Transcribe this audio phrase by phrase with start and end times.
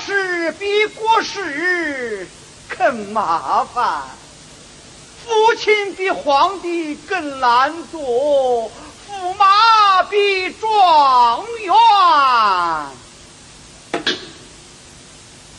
[0.00, 2.26] 事比国事
[2.78, 4.02] 更麻烦，
[5.24, 8.70] 父亲比皇帝更难做，
[9.08, 11.74] 驸马比状元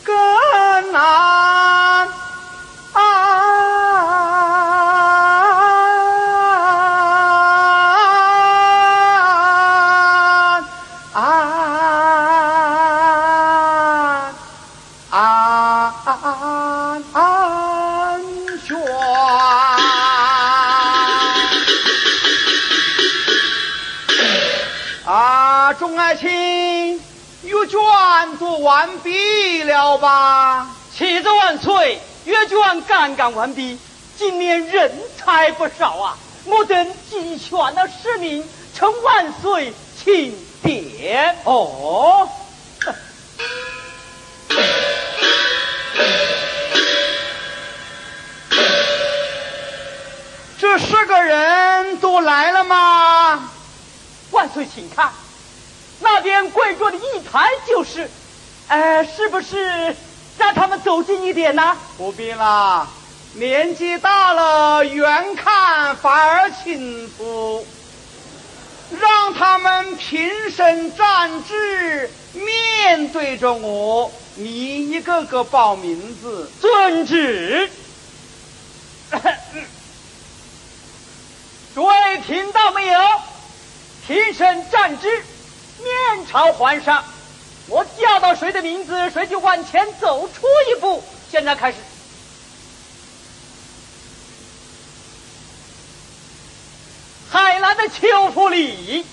[0.04, 1.81] 更难。
[28.62, 30.68] 完毕了吧？
[30.94, 32.00] 启奏万岁！
[32.24, 33.78] 阅卷刚刚完毕，
[34.16, 36.16] 今年人才不少啊！
[36.44, 38.44] 我等集全了十名，
[38.74, 39.72] 称万岁
[40.02, 41.36] 钦点。
[41.44, 42.28] 哦，
[50.58, 53.50] 这十个人都来了吗？
[54.30, 55.10] 万岁，请看，
[56.02, 58.10] 那边跪着的一排就是。
[58.68, 59.94] 哎，是不是
[60.38, 61.76] 让他们走近一点呢？
[61.98, 62.88] 不必了，
[63.34, 67.66] 年纪大了，远看反而清楚。
[68.98, 76.50] 让他们平身站直，面对着我，你一个个报名字。
[76.60, 77.70] 遵旨。
[81.74, 81.94] 诸位
[82.26, 83.00] 听到没有？
[84.06, 85.24] 平身站直，
[85.82, 87.04] 面朝皇上。
[87.68, 91.02] 我叫到谁的名字，谁就往前走出一步。
[91.30, 91.78] 现在开始，
[97.30, 99.06] 海南的秋福礼，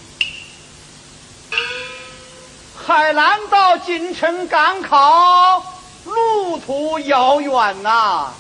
[2.86, 5.64] 海南到京城赶考，
[6.06, 8.34] 路途遥远呐。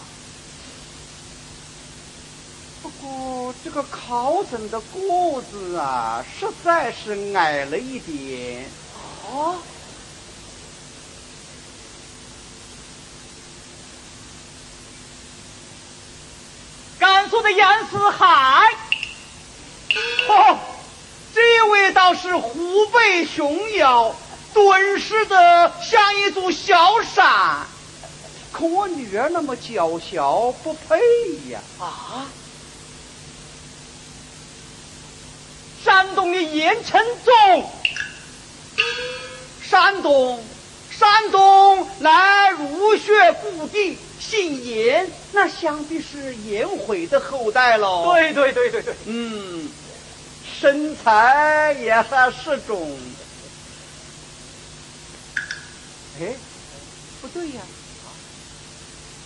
[3.01, 8.65] 过这个考生的个子啊，实在是矮了一点。
[9.31, 9.55] 啊。
[16.99, 18.61] 甘肃的严思海，
[20.27, 20.59] 哦，
[21.33, 24.13] 这位倒是虎背熊腰，
[24.53, 27.65] 敦实的像一座小山。
[28.51, 30.99] 可我女儿那么娇小，不配
[31.49, 31.61] 呀！
[31.79, 32.27] 啊！
[35.99, 37.69] 山东的严承宗，
[39.61, 40.41] 山东，
[40.89, 43.97] 山东乃儒学故地。
[44.17, 48.13] 姓严，那想必是颜回的后代喽。
[48.13, 49.69] 对对对对对，嗯，
[50.57, 52.97] 身材也还适中。
[56.21, 56.33] 哎，
[57.21, 57.61] 不对呀，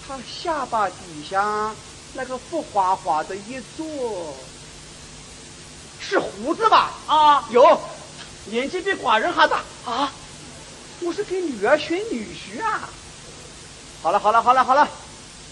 [0.08, 0.96] 他下巴底
[1.30, 1.76] 下
[2.14, 4.36] 那个浮花花的一撮，
[6.08, 6.92] 是胡子吧？
[7.08, 7.82] 啊，有，
[8.46, 10.12] 年纪比寡人还大啊！
[11.00, 12.90] 我是给女儿选女婿啊。
[14.02, 14.88] 好了好了好了好了，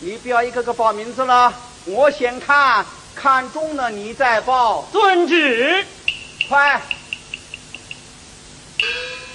[0.01, 1.53] 你不要一个个报名字了，
[1.86, 4.88] 我先看看中了你再报。
[4.92, 5.86] 遵旨。
[6.50, 6.81] 快，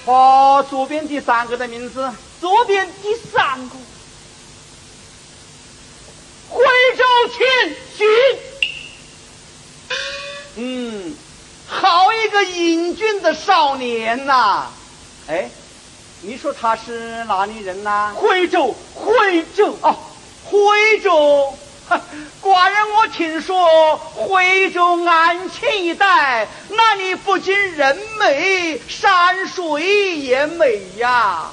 [0.05, 2.11] 报左边第三个的名字。
[2.39, 3.75] 左边第三个，
[6.49, 6.63] 徽
[6.95, 8.07] 州千寻。
[10.59, 11.15] 嗯，
[11.67, 14.65] 好一个英俊的少年呐！
[15.27, 15.49] 哎。
[16.21, 18.11] 你说他是哪里人呐？
[18.15, 19.95] 徽州，徽州哦，
[20.45, 21.53] 徽州，
[22.41, 31.51] 寡人我听说徽州安庆一带那里不仅人美，山水也美呀。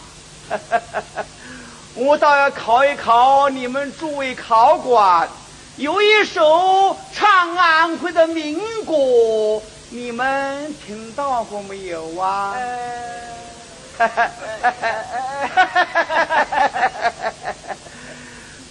[1.95, 5.29] 我倒要考一考你们诸位考官，
[5.77, 9.63] 有一首唱安徽的民歌，
[9.96, 12.56] 你们听到过没有啊？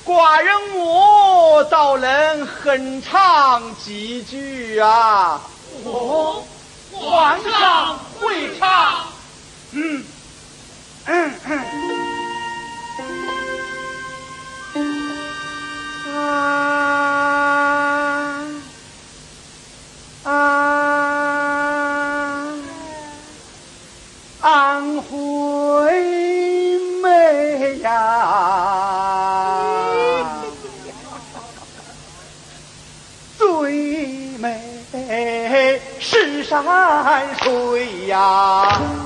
[0.06, 5.40] 寡人我倒能哼唱几句啊！
[5.86, 6.44] 哦，
[6.92, 9.06] 皇上会唱。
[9.72, 10.04] 嗯
[11.06, 12.03] 嗯嗯。
[36.62, 39.03] 山水呀。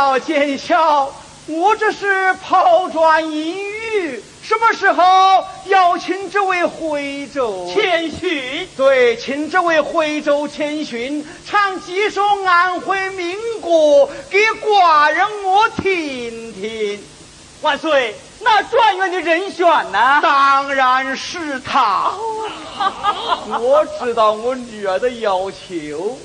[0.00, 1.12] 笑见笑，
[1.46, 4.24] 我这是抛砖引玉。
[4.42, 16.98] 什么时候邀请这位徽州千寻，对，请这位徽州千寻唱几首安徽民歌给寡人我听听。
[17.60, 20.20] 万岁，那状元的人选呢？
[20.22, 22.10] 当然是他。
[23.60, 26.18] 我知道我女儿的要求，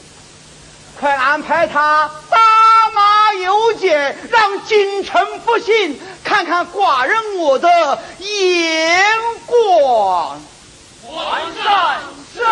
[0.98, 2.10] 快安排他
[3.34, 7.70] 有解，让君臣不信，看看寡人我的
[8.20, 9.04] 眼
[9.46, 10.40] 光。
[11.04, 12.02] 皇上
[12.34, 12.44] 圣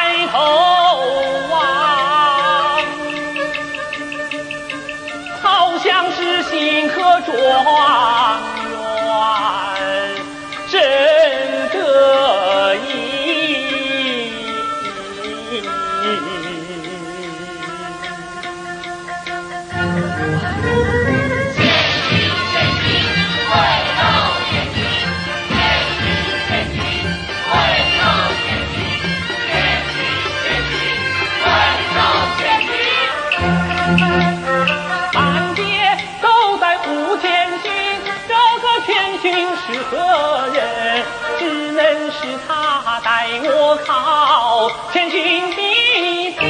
[39.21, 41.05] 个千寻是何人？
[41.37, 46.41] 只能是他带我考千金弟子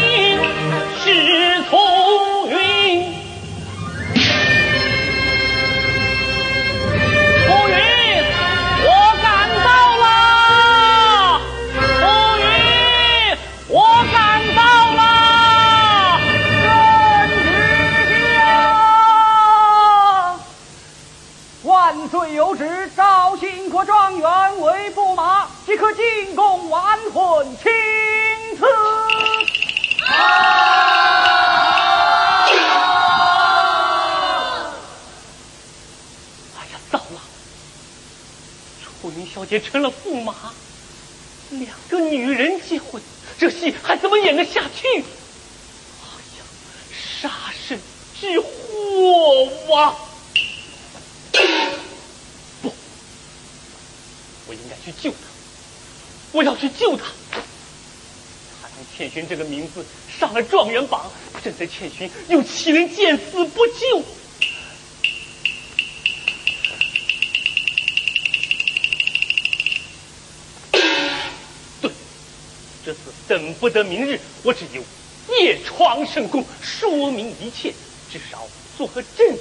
[23.85, 27.71] 状元为驸马，即可进宫完婚请
[28.57, 28.65] 赐。
[36.55, 37.21] 哎呀，糟了！
[39.01, 40.35] 楚云小姐成了驸马，
[41.49, 43.01] 两个女人结婚，
[43.39, 44.87] 这戏还怎么演得下去？
[44.87, 46.05] 哎
[46.37, 46.43] 呀，
[47.21, 47.29] 杀
[47.67, 47.79] 身
[48.19, 48.45] 之祸
[49.75, 49.95] 啊！
[54.83, 55.17] 去救他，
[56.31, 57.05] 我要去救他。
[58.61, 59.85] 他用千寻这个名字
[60.19, 61.11] 上了状元榜，
[61.43, 64.03] 朕的千寻又岂能见死不救？
[71.81, 71.91] 对，
[72.85, 74.83] 这次等不得明日，我只有
[75.37, 77.73] 夜闯圣宫，说明一切，
[78.11, 78.47] 至少
[78.77, 79.39] 做个证人。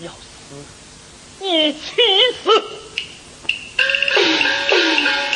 [0.00, 1.78] 要死，一起
[2.42, 2.87] 死。
[4.78, 5.27] Thank you.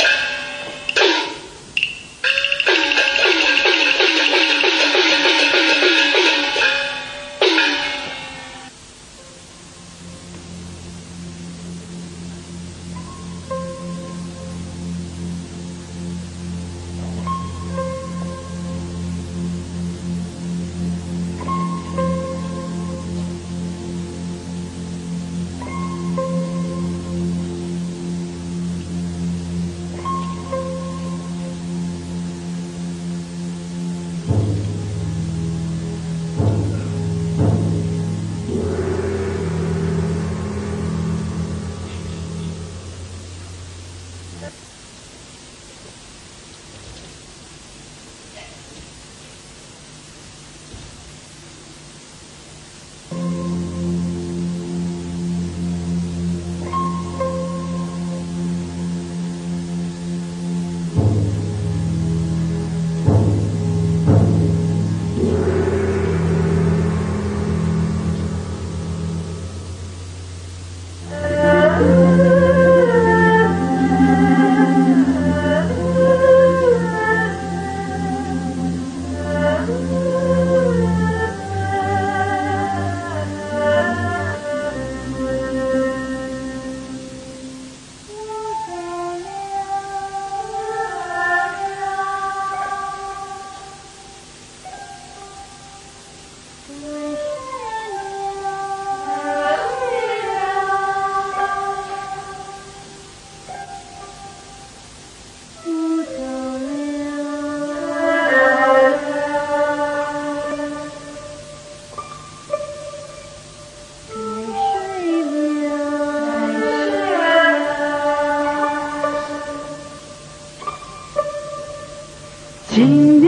[122.73, 123.22] 情。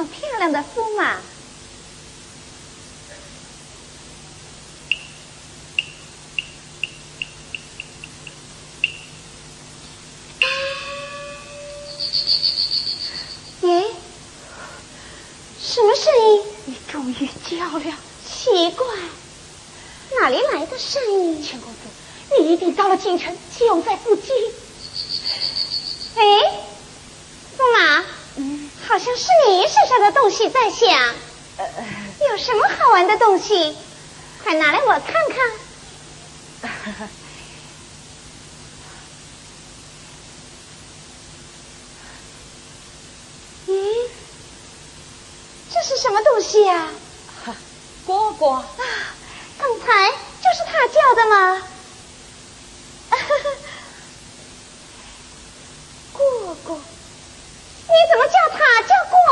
[0.00, 1.20] 好漂亮的驸马！
[13.60, 13.84] 耶，
[15.60, 16.42] 什么声音？
[16.64, 17.94] 你终于叫了，
[18.26, 18.86] 奇怪，
[20.18, 21.44] 哪里来的声音？
[21.44, 21.78] 钱公子，
[22.38, 24.24] 你一定到了京城，就在附近。
[26.14, 26.62] 哎，
[28.90, 31.14] 好像是你身上的东西在响。
[32.28, 33.76] 有什么好玩的东西？
[34.42, 35.38] 快拿来我看看。
[43.68, 44.08] 咦，
[45.72, 46.88] 这是什么东西呀、
[48.08, 48.66] 蝈蝈，啊？
[49.56, 51.62] 刚才就是他叫的吗？
[56.12, 56.80] 蝈蝈，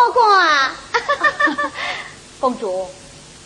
[0.08, 0.76] 叫蝈蝈啊？
[2.40, 2.88] 公主，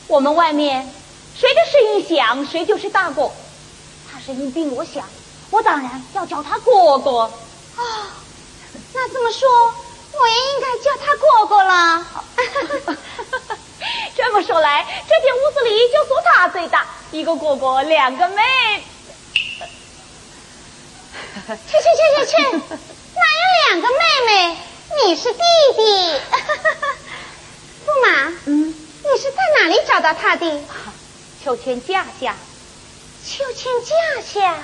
[0.06, 0.92] 我们外面
[1.36, 3.30] 谁的声音响，谁就是大蝈。
[4.10, 5.04] 他声音比我响，
[5.50, 7.10] 我当然要叫他蝈蝈。
[7.10, 7.32] 哦，
[8.94, 9.48] 那这么说，
[10.12, 12.06] 我也应该叫他哥哥了。
[14.14, 18.42] 这么说来，这间屋子里就属他最大，一个哥哥，两个妹。
[21.44, 22.36] 去去去去去，
[23.16, 24.56] 哪有两个妹妹？
[25.06, 25.38] 你是弟
[25.76, 25.82] 弟。
[27.86, 30.60] 驸马，嗯，你是在哪里找到他的？
[31.44, 32.36] 秋千架下，
[33.26, 34.58] 秋千架下，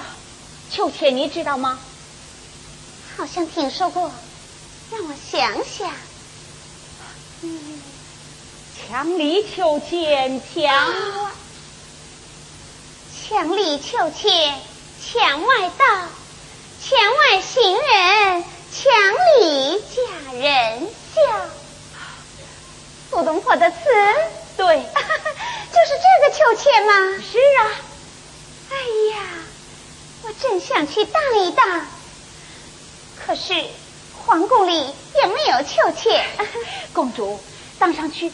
[0.70, 1.78] 秋千你知道吗？
[3.16, 4.12] 好像听说过。
[4.90, 5.92] 让我想想。
[7.42, 7.82] 嗯，
[8.88, 10.94] 墙里秋千，墙外。
[13.28, 14.58] 墙里秋千，
[15.04, 15.84] 墙外道。
[16.80, 18.92] 墙外行人，墙
[19.40, 20.88] 里佳人！
[21.14, 21.20] 笑。
[23.10, 23.76] 苏东坡的词，
[24.56, 26.92] 对，就是这个秋千吗？
[27.18, 27.60] 是啊，
[28.70, 28.76] 哎
[29.14, 29.22] 呀，
[30.22, 31.86] 我真想去荡一荡，
[33.26, 33.54] 可是
[34.24, 36.24] 皇宫里也没有秋千。
[36.92, 37.40] 公主，
[37.78, 38.30] 荡上去。